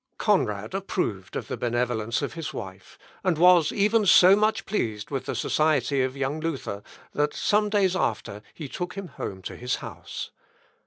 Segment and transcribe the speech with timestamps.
[0.17, 5.27] Conrad approved of the benevolence of his wife, and was even so much pleased with
[5.27, 6.81] the society of young Luther,
[7.13, 10.31] that some days after he took him home to his house.